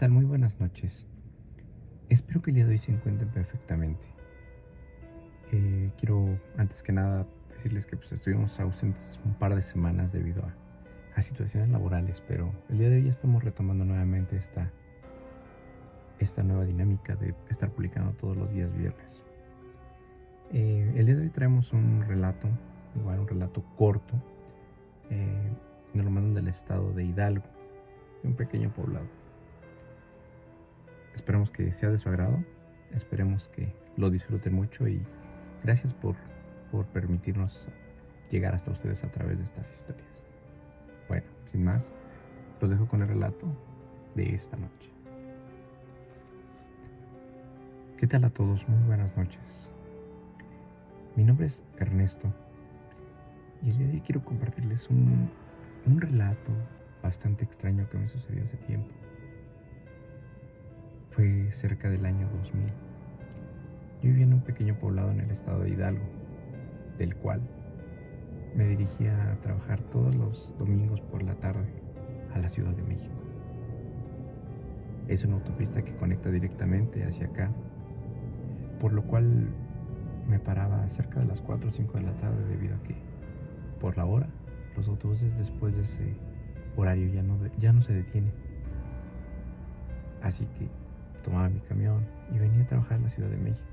tal? 0.00 0.12
Muy 0.12 0.24
buenas 0.24 0.58
noches. 0.58 1.06
Espero 2.08 2.40
que 2.40 2.52
el 2.52 2.54
día 2.54 2.64
de 2.64 2.70
hoy 2.70 2.78
se 2.78 2.90
encuentren 2.90 3.28
perfectamente. 3.28 4.08
Eh, 5.52 5.90
quiero, 5.98 6.40
antes 6.56 6.82
que 6.82 6.90
nada, 6.90 7.26
decirles 7.50 7.84
que 7.84 7.98
pues, 7.98 8.10
estuvimos 8.10 8.58
ausentes 8.60 9.20
un 9.26 9.34
par 9.34 9.54
de 9.54 9.60
semanas 9.60 10.10
debido 10.10 10.42
a, 10.42 11.20
situaciones 11.20 11.68
laborales, 11.68 12.22
pero 12.26 12.50
el 12.70 12.78
día 12.78 12.88
de 12.88 12.96
hoy 12.96 13.08
estamos 13.08 13.44
retomando 13.44 13.84
nuevamente 13.84 14.38
esta, 14.38 14.70
esta 16.18 16.42
nueva 16.42 16.64
dinámica 16.64 17.14
de 17.16 17.34
estar 17.50 17.68
publicando 17.68 18.12
todos 18.12 18.38
los 18.38 18.50
días 18.54 18.74
viernes. 18.74 19.22
Eh, 20.54 20.94
el 20.96 21.04
día 21.04 21.16
de 21.16 21.24
hoy 21.24 21.28
traemos 21.28 21.74
un 21.74 22.06
relato, 22.08 22.48
igual 22.96 23.20
un 23.20 23.28
relato 23.28 23.62
corto, 23.76 24.14
eh, 25.10 25.50
nos 25.92 26.06
lo 26.06 26.10
mandan 26.10 26.32
del 26.32 26.48
estado 26.48 26.90
de 26.94 27.04
Hidalgo, 27.04 27.44
de 28.22 28.28
un 28.30 28.34
pequeño 28.34 28.72
poblado. 28.72 29.19
Esperemos 31.14 31.50
que 31.50 31.72
sea 31.72 31.90
de 31.90 31.98
su 31.98 32.08
agrado, 32.08 32.42
esperemos 32.92 33.48
que 33.48 33.72
lo 33.96 34.10
disfruten 34.10 34.54
mucho 34.54 34.88
y 34.88 35.02
gracias 35.62 35.92
por, 35.92 36.16
por 36.70 36.86
permitirnos 36.86 37.68
llegar 38.30 38.54
hasta 38.54 38.70
ustedes 38.70 39.04
a 39.04 39.10
través 39.10 39.38
de 39.38 39.44
estas 39.44 39.70
historias. 39.70 40.26
Bueno, 41.08 41.26
sin 41.46 41.64
más, 41.64 41.92
los 42.60 42.70
dejo 42.70 42.86
con 42.86 43.02
el 43.02 43.08
relato 43.08 43.46
de 44.14 44.34
esta 44.34 44.56
noche. 44.56 44.90
¿Qué 47.96 48.06
tal 48.06 48.24
a 48.24 48.30
todos? 48.30 48.66
Muy 48.68 48.82
buenas 48.86 49.16
noches. 49.16 49.72
Mi 51.16 51.24
nombre 51.24 51.46
es 51.46 51.62
Ernesto 51.78 52.32
y 53.62 53.70
el 53.70 53.78
día 53.78 53.86
de 53.88 53.92
hoy 53.94 54.00
quiero 54.00 54.24
compartirles 54.24 54.88
un, 54.88 55.28
un 55.86 56.00
relato 56.00 56.52
bastante 57.02 57.44
extraño 57.44 57.88
que 57.90 57.98
me 57.98 58.06
sucedió 58.06 58.44
hace 58.44 58.56
tiempo. 58.58 58.90
Fue 61.10 61.50
cerca 61.50 61.90
del 61.90 62.06
año 62.06 62.28
2000. 62.28 62.66
Yo 62.66 62.74
vivía 64.02 64.24
en 64.24 64.34
un 64.34 64.42
pequeño 64.42 64.78
poblado 64.78 65.10
en 65.10 65.20
el 65.20 65.30
estado 65.30 65.64
de 65.64 65.70
Hidalgo, 65.70 66.04
del 66.98 67.16
cual 67.16 67.40
me 68.54 68.64
dirigía 68.68 69.32
a 69.32 69.40
trabajar 69.40 69.80
todos 69.90 70.14
los 70.14 70.54
domingos 70.56 71.00
por 71.00 71.24
la 71.24 71.34
tarde 71.34 71.66
a 72.32 72.38
la 72.38 72.48
Ciudad 72.48 72.70
de 72.70 72.84
México. 72.84 73.14
Es 75.08 75.24
una 75.24 75.34
autopista 75.34 75.82
que 75.82 75.96
conecta 75.96 76.30
directamente 76.30 77.02
hacia 77.02 77.26
acá, 77.26 77.50
por 78.78 78.92
lo 78.92 79.02
cual 79.02 79.48
me 80.28 80.38
paraba 80.38 80.88
cerca 80.88 81.18
de 81.18 81.26
las 81.26 81.40
4 81.40 81.68
o 81.68 81.72
5 81.72 81.98
de 81.98 82.04
la 82.04 82.16
tarde 82.18 82.44
debido 82.48 82.76
a 82.76 82.82
que, 82.84 82.94
por 83.80 83.96
la 83.96 84.06
hora, 84.06 84.28
los 84.76 84.86
autobuses 84.86 85.36
después 85.36 85.74
de 85.74 85.82
ese 85.82 86.14
horario 86.76 87.08
ya 87.08 87.24
no, 87.24 87.36
ya 87.58 87.72
no 87.72 87.82
se 87.82 87.94
detienen. 87.94 88.32
Así 90.22 90.46
que 90.58 90.68
tomaba 91.20 91.48
mi 91.48 91.60
camión 91.60 92.06
y 92.32 92.38
venía 92.38 92.62
a 92.62 92.66
trabajar 92.66 92.98
en 92.98 93.04
la 93.04 93.08
Ciudad 93.08 93.28
de 93.28 93.36
México. 93.36 93.68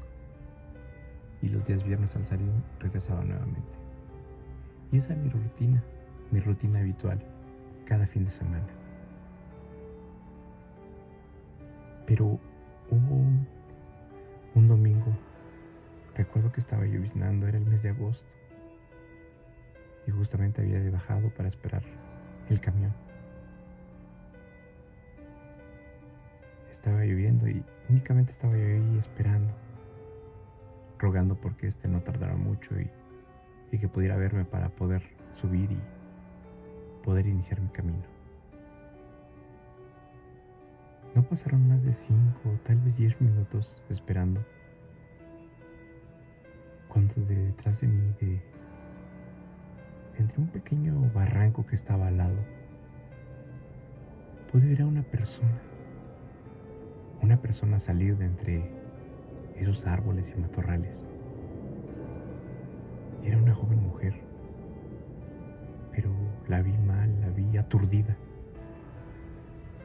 Y 1.41 1.49
los 1.49 1.65
días 1.65 1.83
viernes 1.83 2.15
al 2.15 2.25
salir 2.25 2.51
regresaba 2.79 3.23
nuevamente. 3.23 3.69
Y 4.91 4.97
esa 4.97 5.13
es 5.13 5.19
mi 5.19 5.29
rutina, 5.29 5.83
mi 6.31 6.39
rutina 6.39 6.79
habitual, 6.79 7.21
cada 7.85 8.07
fin 8.07 8.25
de 8.25 8.31
semana. 8.31 8.67
Pero 12.05 12.25
hubo 12.89 13.15
un, 13.15 13.47
un 14.55 14.67
domingo, 14.67 15.15
recuerdo 16.15 16.51
que 16.51 16.61
estaba 16.61 16.85
lloviznando, 16.85 17.47
era 17.47 17.57
el 17.57 17.65
mes 17.65 17.83
de 17.83 17.89
agosto, 17.89 18.29
y 20.07 20.11
justamente 20.11 20.61
había 20.61 20.89
bajado 20.89 21.29
para 21.31 21.49
esperar 21.49 21.83
el 22.49 22.59
camión. 22.61 23.06
Estaba 26.87 27.03
lloviendo 27.03 27.49
y 27.49 27.61
únicamente 27.89 28.31
estaba 28.31 28.55
yo 28.55 28.65
ahí 28.65 28.97
esperando, 28.97 29.53
rogando 30.97 31.35
porque 31.35 31.67
este 31.67 31.89
no 31.89 31.99
tardara 31.99 32.37
mucho 32.37 32.79
y, 32.79 32.89
y 33.73 33.77
que 33.77 33.89
pudiera 33.89 34.15
verme 34.15 34.45
para 34.45 34.69
poder 34.69 35.01
subir 35.33 35.69
y 35.69 35.81
poder 37.03 37.27
iniciar 37.27 37.59
mi 37.59 37.67
camino. 37.67 38.05
No 41.13 41.23
pasaron 41.23 41.67
más 41.67 41.83
de 41.83 41.93
cinco 41.93 42.39
o 42.45 42.57
tal 42.63 42.77
vez 42.77 42.95
diez 42.95 43.19
minutos 43.19 43.83
esperando 43.89 44.39
cuando 46.87 47.15
de 47.15 47.35
detrás 47.47 47.81
de 47.81 47.87
mí, 47.87 48.15
de 48.21 48.41
entre 50.19 50.39
un 50.39 50.47
pequeño 50.47 51.11
barranco 51.13 51.65
que 51.65 51.75
estaba 51.75 52.07
al 52.07 52.15
lado, 52.15 52.37
pude 54.49 54.69
ver 54.69 54.83
a 54.83 54.85
una 54.85 55.03
persona, 55.03 55.61
una 57.21 57.41
persona 57.41 57.79
salir 57.79 58.17
de 58.17 58.25
entre 58.25 58.71
esos 59.55 59.85
árboles 59.87 60.33
y 60.35 60.39
matorrales. 60.39 61.07
Era 63.23 63.37
una 63.37 63.53
joven 63.53 63.83
mujer, 63.83 64.13
pero 65.91 66.09
la 66.47 66.61
vi 66.61 66.77
mal, 66.77 67.19
la 67.21 67.29
vi 67.29 67.57
aturdida. 67.57 68.15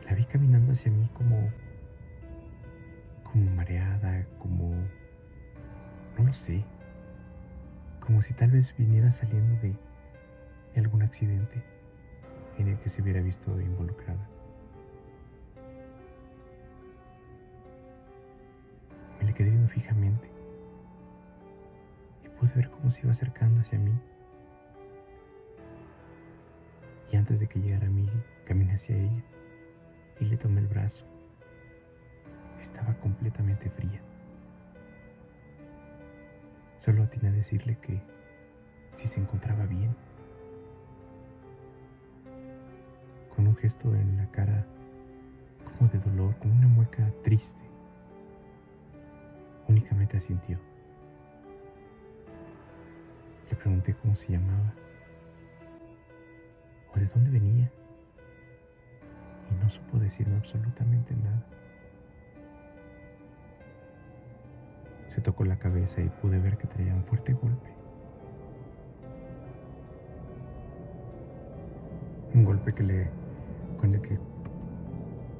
La 0.09 0.15
vi 0.15 0.25
caminando 0.25 0.73
hacia 0.73 0.93
mí 0.93 1.09
como 1.15 1.51
como 3.33 3.51
mareada, 3.53 4.27
como 4.39 4.75
no 6.19 6.25
lo 6.25 6.33
sé, 6.35 6.63
como 8.01 8.21
si 8.21 8.35
tal 8.35 8.51
vez 8.51 8.77
viniera 8.77 9.11
saliendo 9.11 9.59
de 9.63 9.75
algún 10.77 11.03
accidente 11.03 11.63
en 12.59 12.69
el 12.69 12.79
que 12.79 12.91
se 12.91 13.01
hubiera 13.01 13.23
visto 13.23 13.59
involucrada. 13.61 14.29
Le 19.33 19.39
quedé 19.39 19.49
viendo 19.49 19.69
fijamente 19.69 20.29
y 22.23 22.29
pude 22.29 22.53
ver 22.55 22.71
cómo 22.71 22.91
se 22.91 23.01
iba 23.01 23.13
acercando 23.13 23.63
hacia 23.63 23.79
mí. 23.79 23.93
Y 27.11 27.17
antes 27.17 27.41
de 27.41 27.47
que 27.47 27.59
llegara 27.59 27.87
a 27.87 27.91
mí, 27.91 28.07
caminé 28.45 28.75
hacia 28.75 28.95
ella 28.95 29.25
y 30.21 30.27
le 30.27 30.37
tomé 30.37 30.61
el 30.61 30.67
brazo. 30.67 31.05
Estaba 32.61 32.93
completamente 32.99 33.71
fría. 33.71 34.03
Solo 36.81 37.05
atiné 37.05 37.29
a 37.29 37.33
decirle 37.33 37.79
que 37.79 38.03
si 38.95 39.09
se 39.09 39.21
encontraba 39.21 39.65
bien. 39.65 39.95
con 43.35 43.47
un 43.47 43.57
gesto 43.57 43.95
en 43.95 44.19
la 44.19 44.27
cara 44.27 44.67
como 45.65 45.89
de 45.89 45.99
dolor, 46.01 46.37
como 46.37 46.53
una 46.53 46.69
mueca 46.69 47.11
triste. 47.23 47.72
Únicamente 49.69 50.17
asintió. 50.17 50.59
Le 53.51 53.57
pregunté 53.57 53.95
cómo 53.95 54.17
se 54.17 54.33
llamaba 54.33 54.73
o 56.95 56.99
de 56.99 57.07
dónde 57.07 57.31
venía 57.31 57.71
y 59.51 59.63
no 59.63 59.71
supo 59.71 59.99
decirme 59.99 60.37
absolutamente 60.37 61.15
nada. 61.15 61.45
Se 65.09 65.21
tocó 65.21 65.45
la 65.45 65.59
cabeza 65.59 66.01
y 66.01 66.09
pude 66.09 66.39
ver 66.39 66.57
que 66.57 66.67
traía 66.67 66.95
un 66.95 67.05
fuerte 67.05 67.35
golpe. 67.35 67.69
Un 72.35 72.45
golpe 72.45 72.75
que 72.75 72.83
le 72.83 73.11
con 73.79 73.95
el 73.95 74.01
que 74.01 74.19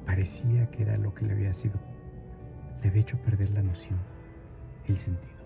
parecía 0.05 0.69
que 0.69 0.83
era 0.83 0.97
lo 0.97 1.13
que 1.15 1.25
le 1.25 1.33
había 1.33 1.53
sido, 1.53 1.79
le 2.83 2.89
había 2.89 3.01
hecho 3.01 3.17
perder 3.19 3.49
la 3.51 3.63
noción, 3.63 3.97
el 4.87 4.97
sentido. 4.97 5.41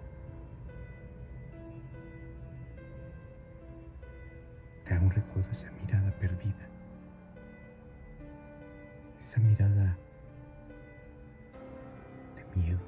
Te 4.86 4.98
un 4.98 5.12
recuerdo 5.12 5.52
esa 5.52 5.70
mirada 5.72 6.12
perdida, 6.14 6.68
esa 9.20 9.40
mirada 9.40 9.96
de 12.36 12.60
miedo. 12.60 12.80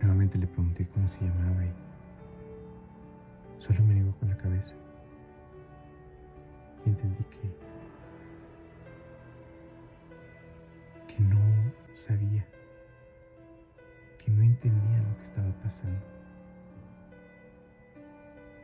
Nuevamente 0.00 0.38
le 0.38 0.46
pregunté 0.48 0.88
cómo 0.88 1.08
se 1.08 1.24
llamaba 1.24 1.64
y 1.64 1.72
solo 3.62 3.84
me 3.84 3.94
negó 3.94 4.12
con 4.18 4.30
la 4.30 4.36
cabeza 4.36 4.74
y 6.84 6.88
entendí 6.88 7.22
que 7.24 7.39
sabía, 12.00 12.46
que 14.18 14.30
no 14.30 14.42
entendía 14.42 15.02
lo 15.02 15.16
que 15.16 15.22
estaba 15.22 15.52
pasando. 15.62 16.00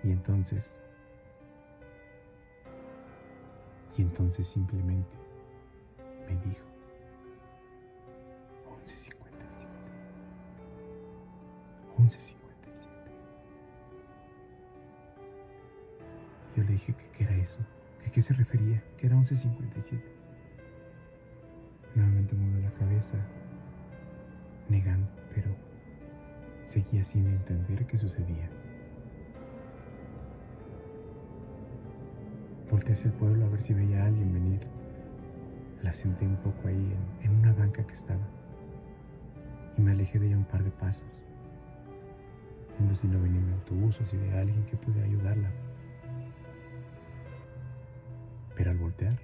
Y 0.02 0.12
entonces, 0.12 0.74
y 3.96 4.02
entonces 4.02 4.46
simplemente 4.46 5.16
me 6.26 6.36
dijo, 6.36 6.64
11.57, 8.84 9.14
11.57. 11.98 12.34
Yo 16.56 16.62
le 16.62 16.72
dije 16.72 16.94
que 16.94 17.10
qué 17.10 17.24
era 17.24 17.34
eso 17.36 17.58
¿A 18.06 18.10
qué 18.10 18.22
se 18.22 18.32
refería? 18.34 18.82
Que 18.96 19.08
era 19.08 19.16
11.57. 19.16 20.00
Nuevamente 21.96 22.36
movió 22.36 22.60
la 22.60 22.70
cabeza, 22.72 23.16
negando, 24.68 25.08
pero 25.34 25.48
seguía 26.66 27.02
sin 27.02 27.26
entender 27.26 27.86
qué 27.86 27.96
sucedía. 27.96 28.50
Volté 32.70 32.92
hacia 32.92 33.06
el 33.06 33.14
pueblo 33.14 33.46
a 33.46 33.48
ver 33.48 33.62
si 33.62 33.72
veía 33.72 34.02
a 34.02 34.06
alguien 34.08 34.30
venir. 34.30 34.60
La 35.82 35.90
senté 35.90 36.26
un 36.26 36.36
poco 36.36 36.68
ahí 36.68 36.96
en, 37.22 37.30
una 37.30 37.54
banca 37.54 37.82
que 37.86 37.94
estaba 37.94 38.26
y 39.78 39.80
me 39.80 39.92
alejé 39.92 40.18
de 40.18 40.26
ella 40.26 40.36
un 40.36 40.44
par 40.44 40.62
de 40.64 40.70
pasos, 40.70 41.06
viendo 42.76 42.94
si 42.94 43.06
no 43.06 43.20
venía 43.22 43.40
mi 43.40 43.52
autobús 43.54 43.98
o 44.02 44.04
si 44.04 44.18
veía 44.18 44.36
a 44.36 44.40
alguien 44.40 44.62
que 44.66 44.76
pudiera 44.76 45.06
ayudarla. 45.06 45.50
Pero 48.54 48.70
al 48.70 48.76
voltear, 48.76 49.18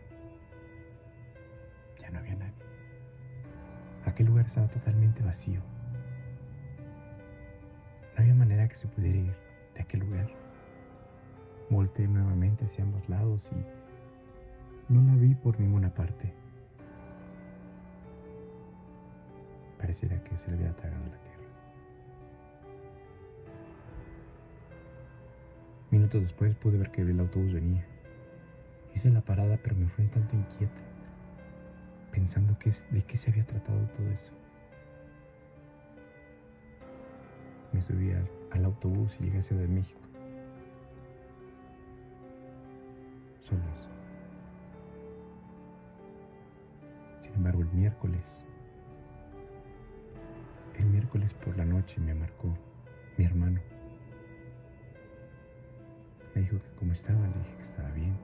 Aquel 4.13 4.27
lugar 4.27 4.45
estaba 4.45 4.69
totalmente 4.69 5.23
vacío. 5.23 5.61
No 8.15 8.21
había 8.21 8.35
manera 8.35 8.69
que 8.69 8.75
se 8.75 8.87
pudiera 8.87 9.17
ir 9.17 9.35
de 9.75 9.81
aquel 9.81 10.01
lugar. 10.01 10.29
Volteé 11.71 12.07
nuevamente 12.07 12.67
hacia 12.67 12.85
ambos 12.85 13.09
lados 13.09 13.51
y 13.55 14.93
no 14.93 15.01
la 15.01 15.15
vi 15.15 15.35
por 15.35 15.59
ninguna 15.59 15.95
parte. 15.95 16.31
Pareciera 19.79 20.23
que 20.23 20.37
se 20.37 20.51
le 20.51 20.59
había 20.59 20.77
tragado 20.77 21.07
la 21.07 21.23
tierra. 21.23 21.47
Minutos 25.91 26.21
después 26.21 26.55
pude 26.57 26.77
ver 26.77 26.91
que 26.91 27.01
el 27.01 27.19
autobús 27.19 27.55
venía. 27.55 27.87
Hice 28.95 29.09
la 29.09 29.23
parada, 29.23 29.59
pero 29.63 29.75
me 29.75 29.89
fue 29.89 30.05
un 30.05 30.11
tanto 30.11 30.37
inquieto, 30.37 30.83
pensando 32.23 32.57
que 32.57 32.71
de 32.91 33.03
qué 33.03 33.17
se 33.17 33.31
había 33.33 33.45
tratado 33.45 33.81
todo 33.97 34.09
eso. 34.11 34.31
Me 37.73 37.83
subí 37.83 38.13
al, 38.13 38.31
al 38.53 38.65
autobús 38.65 39.17
y 39.19 39.25
llegué 39.25 39.39
a 39.39 39.43
Ciudad 39.43 39.63
de 39.63 39.69
México. 39.69 39.99
Solo 43.41 43.61
eso. 43.75 43.89
Sin 47.23 47.35
embargo, 47.35 47.63
el 47.63 47.73
miércoles, 47.73 48.45
el 50.79 50.87
miércoles 50.87 51.35
por 51.45 51.57
la 51.57 51.65
noche 51.65 52.01
me 52.01 52.15
marcó 52.15 52.57
mi 53.17 53.25
hermano. 53.25 53.61
Me 56.37 56.43
dijo 56.43 56.57
que 56.57 56.71
cómo 56.77 56.93
estaba, 56.93 57.19
le 57.19 57.39
dije 57.41 57.57
que 57.57 57.63
estaba 57.63 57.91
bien. 57.91 58.17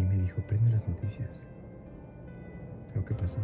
Y 0.00 0.02
me 0.02 0.16
dijo, 0.16 0.42
prende 0.48 0.72
las 0.72 0.88
noticias. 0.88 1.41
Creo 3.04 3.16
que 3.16 3.22
pasó. 3.22 3.38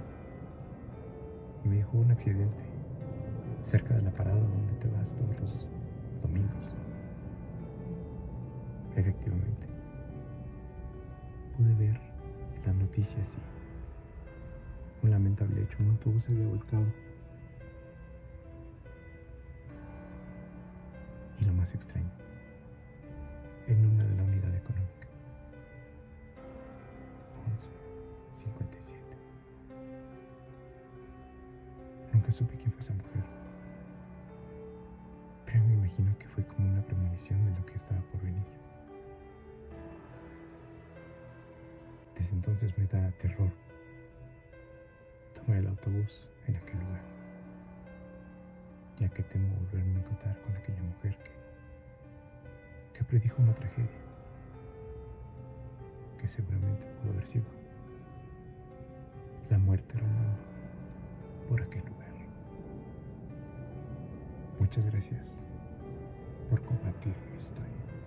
Me 1.64 1.76
dijo 1.76 1.98
un 1.98 2.10
accidente 2.12 2.62
cerca 3.64 3.94
de 3.94 4.02
la 4.02 4.10
parada 4.10 4.38
donde 4.38 4.72
te 4.74 4.88
vas 4.88 5.14
todos 5.16 5.40
los 5.40 5.66
domingos. 6.22 6.76
Efectivamente. 8.94 9.66
Pude 11.56 11.74
ver 11.74 12.00
las 12.64 12.74
noticias 12.76 13.28
y 15.02 15.04
un 15.06 15.10
lamentable 15.10 15.62
hecho, 15.62 15.78
un 15.80 15.90
autobús 15.90 16.28
había 16.28 16.46
volcado. 16.46 16.86
Y 21.40 21.44
lo 21.44 21.52
más 21.54 21.74
extraño, 21.74 22.10
Nunca 32.28 32.40
supe 32.40 32.56
quién 32.58 32.70
fue 32.72 32.82
esa 32.82 32.92
mujer. 32.92 33.24
Pero 35.46 35.64
me 35.64 35.72
imagino 35.72 36.14
que 36.18 36.28
fue 36.28 36.44
como 36.44 36.68
una 36.68 36.82
premonición 36.82 37.42
de 37.46 37.58
lo 37.58 37.64
que 37.64 37.76
estaba 37.76 38.02
por 38.02 38.20
venir. 38.20 38.44
Desde 42.18 42.34
entonces 42.34 42.76
me 42.76 42.84
da 42.84 43.10
terror 43.12 43.50
tomar 45.36 45.56
el 45.56 45.68
autobús 45.68 46.28
en 46.46 46.56
aquel 46.56 46.78
lugar, 46.80 47.00
ya 48.98 49.08
que 49.08 49.22
temo 49.22 49.48
volverme 49.60 49.96
a 49.96 50.00
encontrar 50.00 50.38
con 50.42 50.54
aquella 50.54 50.82
mujer 50.82 51.16
que, 51.24 52.98
que 52.98 53.04
predijo 53.04 53.40
una 53.40 53.54
tragedia, 53.54 53.88
que 56.20 56.28
seguramente 56.28 56.84
pudo 57.00 57.12
haber 57.12 57.26
sido 57.26 57.57
Muchas 64.78 64.92
gracias 64.92 65.42
por 66.48 66.62
compartir 66.62 67.12
mi 67.32 67.36
historia. 67.36 67.97